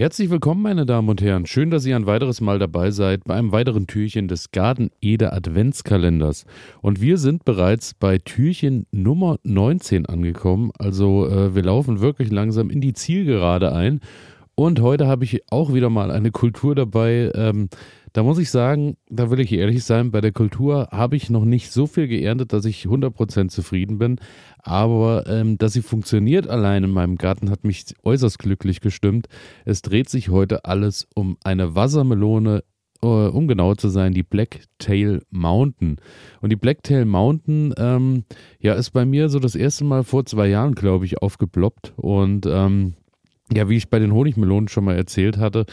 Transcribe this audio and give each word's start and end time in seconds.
Herzlich 0.00 0.30
willkommen, 0.30 0.62
meine 0.62 0.86
Damen 0.86 1.10
und 1.10 1.20
Herren. 1.20 1.44
Schön, 1.44 1.70
dass 1.70 1.84
ihr 1.84 1.94
ein 1.94 2.06
weiteres 2.06 2.40
Mal 2.40 2.58
dabei 2.58 2.90
seid 2.90 3.24
bei 3.24 3.34
einem 3.34 3.52
weiteren 3.52 3.86
Türchen 3.86 4.28
des 4.28 4.50
Garden 4.50 4.88
Ede 5.02 5.34
Adventskalenders. 5.34 6.46
Und 6.80 7.02
wir 7.02 7.18
sind 7.18 7.44
bereits 7.44 7.92
bei 7.92 8.16
Türchen 8.16 8.86
Nummer 8.92 9.36
19 9.42 10.06
angekommen. 10.06 10.70
Also 10.78 11.28
äh, 11.28 11.54
wir 11.54 11.62
laufen 11.64 12.00
wirklich 12.00 12.30
langsam 12.30 12.70
in 12.70 12.80
die 12.80 12.94
Zielgerade 12.94 13.74
ein. 13.74 14.00
Und 14.60 14.82
heute 14.82 15.06
habe 15.06 15.24
ich 15.24 15.50
auch 15.50 15.72
wieder 15.72 15.88
mal 15.88 16.10
eine 16.10 16.32
Kultur 16.32 16.74
dabei. 16.74 17.32
Ähm, 17.34 17.70
da 18.12 18.22
muss 18.22 18.36
ich 18.36 18.50
sagen, 18.50 18.98
da 19.08 19.30
will 19.30 19.40
ich 19.40 19.54
ehrlich 19.54 19.84
sein, 19.84 20.10
bei 20.10 20.20
der 20.20 20.32
Kultur 20.32 20.88
habe 20.90 21.16
ich 21.16 21.30
noch 21.30 21.46
nicht 21.46 21.72
so 21.72 21.86
viel 21.86 22.08
geerntet, 22.08 22.52
dass 22.52 22.66
ich 22.66 22.84
100% 22.84 23.48
zufrieden 23.48 23.96
bin. 23.96 24.20
Aber 24.58 25.26
ähm, 25.28 25.56
dass 25.56 25.72
sie 25.72 25.80
funktioniert 25.80 26.46
allein 26.46 26.84
in 26.84 26.90
meinem 26.90 27.16
Garten, 27.16 27.48
hat 27.48 27.64
mich 27.64 27.86
äußerst 28.02 28.38
glücklich 28.38 28.82
gestimmt. 28.82 29.28
Es 29.64 29.80
dreht 29.80 30.10
sich 30.10 30.28
heute 30.28 30.66
alles 30.66 31.08
um 31.14 31.38
eine 31.42 31.74
Wassermelone 31.74 32.62
äh, 33.02 33.06
um 33.06 33.48
genau 33.48 33.74
zu 33.76 33.88
sein, 33.88 34.12
die 34.12 34.22
Blacktail 34.22 35.22
Mountain. 35.30 35.96
Und 36.42 36.50
die 36.50 36.56
Blacktail 36.56 37.06
Mountain, 37.06 37.72
ähm, 37.78 38.24
ja, 38.58 38.74
ist 38.74 38.90
bei 38.90 39.06
mir 39.06 39.30
so 39.30 39.38
das 39.38 39.54
erste 39.54 39.84
Mal 39.84 40.04
vor 40.04 40.26
zwei 40.26 40.48
Jahren, 40.48 40.74
glaube 40.74 41.06
ich, 41.06 41.22
aufgeploppt. 41.22 41.94
Und 41.96 42.44
ähm, 42.46 42.92
ja, 43.52 43.68
wie 43.68 43.76
ich 43.76 43.90
bei 43.90 43.98
den 43.98 44.12
Honigmelonen 44.12 44.68
schon 44.68 44.84
mal 44.84 44.96
erzählt 44.96 45.38
hatte, 45.38 45.66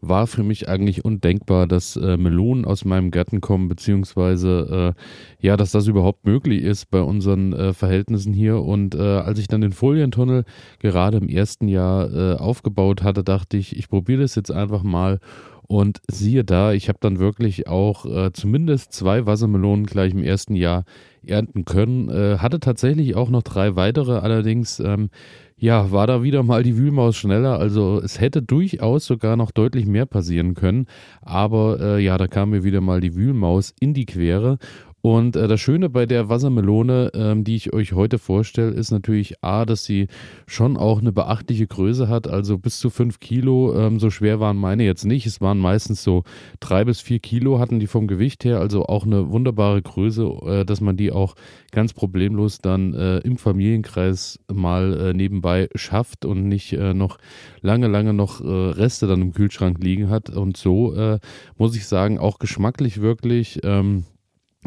war 0.00 0.26
für 0.26 0.42
mich 0.42 0.68
eigentlich 0.68 1.04
undenkbar, 1.04 1.66
dass 1.66 1.96
äh, 1.96 2.16
Melonen 2.16 2.64
aus 2.64 2.84
meinem 2.84 3.10
Garten 3.10 3.40
kommen, 3.40 3.68
beziehungsweise 3.68 4.94
äh, 4.96 5.46
ja, 5.46 5.56
dass 5.56 5.70
das 5.70 5.86
überhaupt 5.86 6.26
möglich 6.26 6.62
ist 6.62 6.90
bei 6.90 7.00
unseren 7.00 7.52
äh, 7.52 7.72
Verhältnissen 7.72 8.32
hier. 8.32 8.62
Und 8.62 8.94
äh, 8.94 8.98
als 8.98 9.38
ich 9.38 9.48
dann 9.48 9.60
den 9.60 9.72
Folientunnel 9.72 10.44
gerade 10.80 11.18
im 11.18 11.28
ersten 11.28 11.68
Jahr 11.68 12.12
äh, 12.12 12.34
aufgebaut 12.36 13.02
hatte, 13.02 13.22
dachte 13.22 13.56
ich, 13.56 13.76
ich 13.76 13.88
probiere 13.88 14.22
das 14.22 14.34
jetzt 14.34 14.50
einfach 14.50 14.82
mal. 14.82 15.20
Und 15.72 16.02
siehe 16.10 16.44
da, 16.44 16.72
ich 16.72 16.88
habe 16.88 16.98
dann 17.00 17.18
wirklich 17.18 17.66
auch 17.66 18.04
äh, 18.04 18.32
zumindest 18.32 18.92
zwei 18.92 19.24
Wassermelonen 19.24 19.86
gleich 19.86 20.12
im 20.12 20.22
ersten 20.22 20.54
Jahr 20.54 20.84
ernten 21.24 21.64
können. 21.64 22.10
hatte 22.38 22.58
tatsächlich 22.58 23.14
auch 23.14 23.30
noch 23.30 23.42
drei 23.42 23.76
weitere, 23.76 24.18
allerdings 24.18 24.80
ähm, 24.80 25.08
ja, 25.62 25.92
war 25.92 26.08
da 26.08 26.24
wieder 26.24 26.42
mal 26.42 26.64
die 26.64 26.76
Wühlmaus 26.76 27.16
schneller. 27.16 27.60
Also 27.60 28.00
es 28.02 28.20
hätte 28.20 28.42
durchaus 28.42 29.06
sogar 29.06 29.36
noch 29.36 29.52
deutlich 29.52 29.86
mehr 29.86 30.06
passieren 30.06 30.54
können. 30.54 30.86
Aber 31.20 31.78
äh, 31.80 32.04
ja, 32.04 32.18
da 32.18 32.26
kam 32.26 32.50
mir 32.50 32.64
wieder 32.64 32.80
mal 32.80 33.00
die 33.00 33.14
Wühlmaus 33.14 33.72
in 33.78 33.94
die 33.94 34.04
Quere. 34.04 34.58
Und 35.02 35.34
äh, 35.34 35.48
das 35.48 35.60
Schöne 35.60 35.90
bei 35.90 36.06
der 36.06 36.28
Wassermelone, 36.28 37.10
ähm, 37.14 37.42
die 37.42 37.56
ich 37.56 37.72
euch 37.72 37.92
heute 37.92 38.18
vorstelle, 38.18 38.70
ist 38.70 38.92
natürlich 38.92 39.42
A, 39.42 39.64
dass 39.66 39.84
sie 39.84 40.06
schon 40.46 40.76
auch 40.76 41.00
eine 41.00 41.10
beachtliche 41.10 41.66
Größe 41.66 42.08
hat, 42.08 42.28
also 42.28 42.56
bis 42.56 42.78
zu 42.78 42.88
fünf 42.88 43.18
Kilo. 43.18 43.74
Ähm, 43.74 43.98
so 43.98 44.10
schwer 44.10 44.38
waren 44.38 44.56
meine 44.56 44.84
jetzt 44.84 45.04
nicht. 45.04 45.26
Es 45.26 45.40
waren 45.40 45.58
meistens 45.58 46.04
so 46.04 46.22
drei 46.60 46.84
bis 46.84 47.00
vier 47.00 47.18
Kilo 47.18 47.58
hatten 47.58 47.80
die 47.80 47.88
vom 47.88 48.06
Gewicht 48.06 48.44
her, 48.44 48.60
also 48.60 48.86
auch 48.86 49.04
eine 49.04 49.32
wunderbare 49.32 49.82
Größe, 49.82 50.22
äh, 50.22 50.64
dass 50.64 50.80
man 50.80 50.96
die 50.96 51.10
auch 51.10 51.34
ganz 51.72 51.92
problemlos 51.94 52.58
dann 52.58 52.94
äh, 52.94 53.18
im 53.18 53.38
Familienkreis 53.38 54.38
mal 54.52 54.94
äh, 55.00 55.14
nebenbei 55.14 55.68
schafft 55.74 56.24
und 56.24 56.46
nicht 56.46 56.74
äh, 56.74 56.94
noch 56.94 57.18
lange, 57.60 57.88
lange 57.88 58.14
noch 58.14 58.40
äh, 58.40 58.46
Reste 58.46 59.08
dann 59.08 59.20
im 59.20 59.32
Kühlschrank 59.32 59.82
liegen 59.82 60.10
hat. 60.10 60.30
Und 60.30 60.56
so 60.56 60.94
muss 61.56 61.74
ich 61.76 61.86
sagen, 61.86 62.18
auch 62.18 62.38
geschmacklich 62.38 63.00
wirklich. 63.00 63.60
Ähm, 63.64 64.04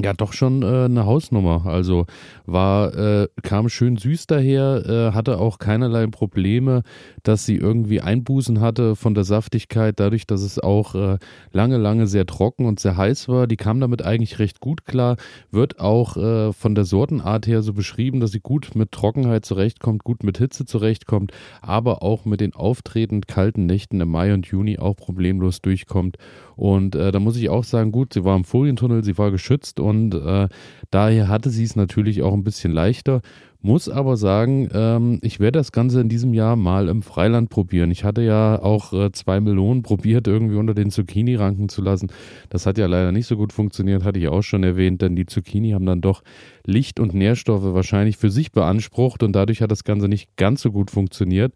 ja, 0.01 0.11
doch 0.13 0.33
schon 0.33 0.61
äh, 0.61 0.85
eine 0.85 1.05
Hausnummer. 1.05 1.65
Also 1.65 2.05
war, 2.45 2.93
äh, 2.95 3.27
kam 3.43 3.69
schön 3.69 3.95
süß 3.95 4.27
daher, 4.27 4.83
äh, 4.85 5.15
hatte 5.15 5.37
auch 5.39 5.57
keinerlei 5.57 6.05
Probleme, 6.07 6.83
dass 7.23 7.45
sie 7.45 7.55
irgendwie 7.55 8.01
Einbußen 8.01 8.59
hatte 8.59 8.97
von 8.97 9.13
der 9.13 9.23
Saftigkeit, 9.23 9.97
dadurch, 10.01 10.27
dass 10.27 10.41
es 10.41 10.59
auch 10.59 10.95
äh, 10.95 11.17
lange, 11.53 11.77
lange 11.77 12.07
sehr 12.07 12.25
trocken 12.25 12.65
und 12.65 12.81
sehr 12.81 12.97
heiß 12.97 13.29
war. 13.29 13.47
Die 13.47 13.55
kam 13.55 13.79
damit 13.79 14.03
eigentlich 14.03 14.37
recht 14.39 14.59
gut 14.59 14.85
klar. 14.85 15.15
Wird 15.49 15.79
auch 15.79 16.17
äh, 16.17 16.51
von 16.51 16.75
der 16.75 16.83
Sortenart 16.83 17.47
her 17.47 17.61
so 17.61 17.71
beschrieben, 17.71 18.19
dass 18.19 18.31
sie 18.31 18.41
gut 18.41 18.75
mit 18.75 18.91
Trockenheit 18.91 19.45
zurechtkommt, 19.45 20.03
gut 20.03 20.23
mit 20.23 20.37
Hitze 20.37 20.65
zurechtkommt, 20.65 21.31
aber 21.61 22.03
auch 22.03 22.25
mit 22.25 22.41
den 22.41 22.53
auftretend 22.53 23.29
kalten 23.29 23.65
Nächten 23.65 24.01
im 24.01 24.09
Mai 24.09 24.33
und 24.33 24.45
Juni 24.47 24.77
auch 24.77 24.97
problemlos 24.97 25.61
durchkommt. 25.61 26.17
Und 26.57 26.95
äh, 26.95 27.11
da 27.13 27.19
muss 27.19 27.37
ich 27.37 27.49
auch 27.49 27.63
sagen, 27.63 27.93
gut, 27.93 28.13
sie 28.13 28.25
war 28.25 28.35
im 28.35 28.43
Folientunnel, 28.43 29.03
sie 29.03 29.17
war 29.17 29.31
geschützt 29.31 29.79
und 29.85 30.15
äh, 30.15 30.47
daher 30.91 31.27
hatte 31.27 31.49
sie 31.49 31.63
es 31.63 31.75
natürlich 31.75 32.23
auch 32.23 32.33
ein 32.33 32.43
bisschen 32.43 32.71
leichter. 32.71 33.21
Muss 33.61 33.89
aber 33.89 34.15
sagen, 34.15 34.69
ähm, 34.73 35.17
ich 35.23 35.39
werde 35.39 35.57
das 35.57 35.71
Ganze 35.71 35.99
in 35.99 36.07
diesem 36.07 36.35
Jahr 36.35 36.55
mal 36.55 36.87
im 36.87 37.01
Freiland 37.01 37.49
probieren. 37.49 37.89
Ich 37.89 38.03
hatte 38.03 38.21
ja 38.21 38.61
auch 38.61 38.93
äh, 38.93 39.11
zwei 39.11 39.39
Melonen 39.39 39.81
probiert, 39.81 40.27
irgendwie 40.27 40.57
unter 40.57 40.75
den 40.75 40.91
Zucchini 40.91 41.33
ranken 41.33 41.67
zu 41.67 41.81
lassen. 41.81 42.11
Das 42.49 42.67
hat 42.67 42.77
ja 42.77 42.85
leider 42.85 43.11
nicht 43.11 43.25
so 43.25 43.37
gut 43.37 43.53
funktioniert, 43.53 44.03
hatte 44.03 44.19
ich 44.19 44.27
auch 44.27 44.43
schon 44.43 44.61
erwähnt, 44.63 45.01
denn 45.01 45.15
die 45.15 45.25
Zucchini 45.25 45.71
haben 45.71 45.87
dann 45.87 46.01
doch 46.01 46.21
Licht 46.63 46.99
und 46.99 47.15
Nährstoffe 47.15 47.73
wahrscheinlich 47.73 48.17
für 48.17 48.29
sich 48.29 48.51
beansprucht 48.51 49.23
und 49.23 49.33
dadurch 49.33 49.63
hat 49.63 49.71
das 49.71 49.83
Ganze 49.83 50.07
nicht 50.07 50.35
ganz 50.37 50.61
so 50.61 50.71
gut 50.71 50.91
funktioniert. 50.91 51.51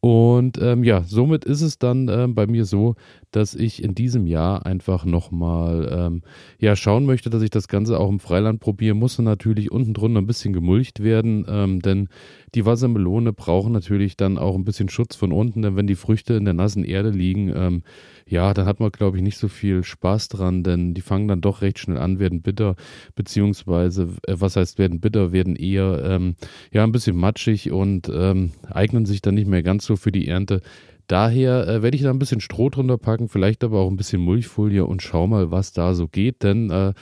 Und 0.00 0.58
ähm, 0.62 0.82
ja, 0.82 1.02
somit 1.02 1.44
ist 1.44 1.60
es 1.60 1.78
dann 1.78 2.08
ähm, 2.08 2.34
bei 2.34 2.46
mir 2.46 2.64
so, 2.64 2.94
dass 3.32 3.54
ich 3.54 3.84
in 3.84 3.94
diesem 3.94 4.26
Jahr 4.26 4.64
einfach 4.64 5.04
nochmal 5.04 5.88
ähm, 5.92 6.22
ja, 6.58 6.74
schauen 6.74 7.04
möchte, 7.04 7.28
dass 7.28 7.42
ich 7.42 7.50
das 7.50 7.68
Ganze 7.68 8.00
auch 8.00 8.08
im 8.08 8.18
Freiland 8.18 8.60
probiere. 8.60 8.94
Muss 8.94 9.18
natürlich 9.18 9.70
unten 9.70 9.92
drunter 9.92 10.20
ein 10.20 10.26
bisschen 10.26 10.54
gemulcht 10.54 11.02
werden, 11.02 11.44
ähm, 11.48 11.80
denn 11.80 12.08
die 12.54 12.64
Wassermelone 12.64 13.32
brauchen 13.32 13.72
natürlich 13.72 14.16
dann 14.16 14.38
auch 14.38 14.54
ein 14.54 14.64
bisschen 14.64 14.88
Schutz 14.88 15.16
von 15.16 15.32
unten, 15.32 15.62
denn 15.62 15.76
wenn 15.76 15.86
die 15.86 15.94
Früchte 15.94 16.34
in 16.34 16.44
der 16.46 16.54
nassen 16.54 16.82
Erde 16.82 17.10
liegen, 17.10 17.52
ähm, 17.54 17.82
ja, 18.26 18.54
da 18.54 18.64
hat 18.64 18.80
man, 18.80 18.92
glaube 18.92 19.16
ich, 19.16 19.22
nicht 19.22 19.38
so 19.38 19.48
viel 19.48 19.84
Spaß 19.84 20.28
dran, 20.28 20.62
denn 20.62 20.94
die 20.94 21.00
fangen 21.00 21.28
dann 21.28 21.40
doch 21.40 21.62
recht 21.62 21.78
schnell 21.78 21.98
an, 21.98 22.18
werden 22.18 22.42
bitter, 22.42 22.76
beziehungsweise, 23.14 24.08
äh, 24.26 24.34
was 24.38 24.56
heißt 24.56 24.78
werden 24.78 25.00
bitter, 25.00 25.32
werden 25.32 25.56
eher, 25.56 26.02
ähm, 26.04 26.36
ja, 26.72 26.84
ein 26.84 26.92
bisschen 26.92 27.16
matschig 27.16 27.70
und 27.70 28.10
ähm, 28.12 28.52
eignen 28.68 29.04
sich 29.04 29.20
dann 29.20 29.34
nicht 29.34 29.48
mehr 29.48 29.62
ganz 29.62 29.84
so 29.84 29.89
für 29.96 30.12
die 30.12 30.28
Ernte. 30.28 30.60
Daher 31.06 31.66
äh, 31.66 31.82
werde 31.82 31.96
ich 31.96 32.02
da 32.02 32.10
ein 32.10 32.18
bisschen 32.18 32.40
Stroh 32.40 32.70
drunter 32.70 32.98
packen, 32.98 33.28
vielleicht 33.28 33.64
aber 33.64 33.80
auch 33.80 33.90
ein 33.90 33.96
bisschen 33.96 34.20
Mulchfolie 34.20 34.84
und 34.84 35.02
schau 35.02 35.26
mal, 35.26 35.50
was 35.50 35.72
da 35.72 35.94
so 35.94 36.06
geht, 36.06 36.42
denn 36.42 36.70
äh, 36.70 36.92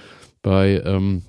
bei, 0.42 0.82
ähm, 0.84 1.22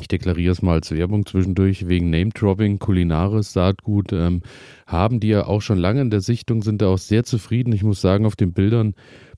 ich 0.00 0.08
deklariere 0.08 0.52
es 0.52 0.60
mal 0.60 0.74
als 0.74 0.90
Werbung 0.90 1.24
zwischendurch, 1.24 1.86
wegen 1.88 2.10
Name-Dropping, 2.10 2.78
kulinares 2.80 3.52
Saatgut, 3.52 4.12
ähm, 4.12 4.42
haben 4.86 5.20
die 5.20 5.28
ja 5.28 5.46
auch 5.46 5.62
schon 5.62 5.78
lange 5.78 6.00
in 6.00 6.10
der 6.10 6.20
Sichtung, 6.20 6.62
sind 6.62 6.82
da 6.82 6.88
auch 6.88 6.98
sehr 6.98 7.22
zufrieden. 7.22 7.72
Ich 7.72 7.84
muss 7.84 8.00
sagen, 8.00 8.26
auf 8.26 8.36
den 8.36 8.52
Bildern 8.52 8.94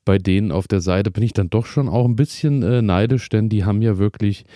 bei 0.08 0.16
denen 0.16 0.52
auf 0.52 0.66
der 0.66 0.80
Seite 0.80 1.10
bin 1.10 1.22
ich 1.22 1.34
dann 1.34 1.50
doch 1.50 1.66
schon 1.66 1.86
auch 1.86 2.06
ein 2.06 2.16
bisschen 2.16 2.62
äh, 2.62 2.80
neidisch, 2.80 3.28
denn 3.28 3.50
die 3.50 3.66
haben 3.66 3.82
ja 3.82 3.98
wirklich 3.98 4.46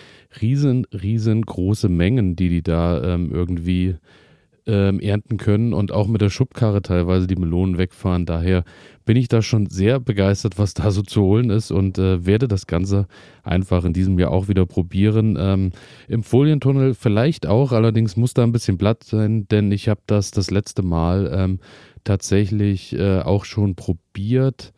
riesen, 0.40 0.86
riesengroße 0.86 1.90
Mengen, 1.90 2.36
die 2.36 2.48
die 2.48 2.62
da 2.62 3.02
ähm, 3.04 3.30
irgendwie 3.30 3.96
ähm, 4.66 5.00
ernten 5.00 5.36
können 5.36 5.72
und 5.72 5.92
auch 5.92 6.06
mit 6.06 6.20
der 6.20 6.30
Schubkarre 6.30 6.82
teilweise 6.82 7.26
die 7.26 7.36
Melonen 7.36 7.78
wegfahren. 7.78 8.26
Daher 8.26 8.64
bin 9.04 9.16
ich 9.16 9.28
da 9.28 9.42
schon 9.42 9.66
sehr 9.66 9.98
begeistert, 9.98 10.58
was 10.58 10.74
da 10.74 10.90
so 10.90 11.02
zu 11.02 11.22
holen 11.22 11.50
ist 11.50 11.70
und 11.70 11.98
äh, 11.98 12.24
werde 12.24 12.46
das 12.46 12.66
Ganze 12.66 13.06
einfach 13.42 13.84
in 13.84 13.92
diesem 13.92 14.18
Jahr 14.18 14.30
auch 14.30 14.48
wieder 14.48 14.66
probieren. 14.66 15.36
Ähm, 15.38 15.72
Im 16.08 16.22
Folientunnel 16.22 16.94
vielleicht 16.94 17.46
auch, 17.46 17.72
allerdings 17.72 18.16
muss 18.16 18.34
da 18.34 18.44
ein 18.44 18.52
bisschen 18.52 18.78
Blatt 18.78 19.02
sein, 19.04 19.48
denn 19.48 19.72
ich 19.72 19.88
habe 19.88 20.00
das 20.06 20.30
das 20.30 20.50
letzte 20.50 20.82
Mal 20.82 21.30
ähm, 21.34 21.58
tatsächlich 22.04 22.92
äh, 22.92 23.20
auch 23.20 23.44
schon 23.44 23.74
probiert 23.74 24.72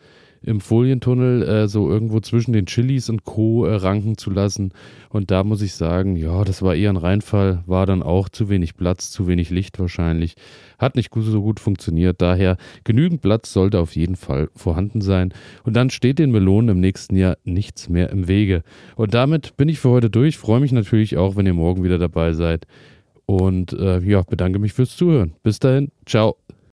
im 0.45 0.61
Folientunnel 0.61 1.43
äh, 1.43 1.69
so 1.69 1.91
irgendwo 1.91 2.21
zwischen 2.21 2.53
den 2.53 2.67
Chilis 2.67 3.09
und 3.09 3.25
Co. 3.25 3.67
Äh, 3.67 3.75
ranken 3.77 4.17
zu 4.19 4.31
lassen. 4.31 4.73
Und 5.09 5.31
da 5.31 5.45
muss 5.45 5.63
ich 5.63 5.75
sagen, 5.75 6.17
ja, 6.17 6.45
das 6.45 6.63
war 6.63 6.75
eher 6.75 6.91
ein 6.91 6.97
Reinfall, 6.97 7.63
war 7.67 7.87
dann 7.87 8.03
auch 8.03 8.29
zu 8.29 8.49
wenig 8.49 8.77
Platz, 8.77 9.11
zu 9.11 9.27
wenig 9.27 9.51
Licht 9.51 9.79
wahrscheinlich. 9.79 10.35
Hat 10.79 10.97
nicht 10.97 11.11
so 11.15 11.43
gut 11.43 11.61
funktioniert. 11.61 12.21
Daher 12.21 12.57
genügend 12.85 13.23
Platz 13.23 13.53
sollte 13.53 13.79
auf 13.79 13.97
jeden 13.97 14.17
Fall 14.17 14.49
vorhanden 14.55 15.01
sein. 15.01 15.33
Und 15.63 15.75
dann 15.75 15.91
steht 15.91 16.19
den 16.19 16.31
Melonen 16.31 16.71
im 16.77 16.81
nächsten 16.81 17.17
Jahr 17.17 17.37
nichts 17.45 17.89
mehr 17.89 18.11
im 18.11 18.29
Wege. 18.29 18.63
Und 18.97 19.15
damit 19.15 19.57
bin 19.57 19.69
ich 19.69 19.79
für 19.79 19.91
heute 19.91 20.11
durch. 20.11 20.37
Freue 20.37 20.61
mich 20.61 20.73
natürlich 20.73 21.17
auch, 21.17 21.37
wenn 21.37 21.47
ihr 21.47 21.55
morgen 21.55 21.85
wieder 21.85 21.99
dabei 21.99 22.33
seid. 22.33 22.67
Und 23.27 23.73
äh, 23.73 24.01
ja, 24.01 24.23
bedanke 24.23 24.59
mich 24.59 24.75
fürs 24.75 24.97
Zuhören. 24.97 25.35
Bis 25.43 25.59
dahin, 25.59 25.91
ciao. 26.05 26.37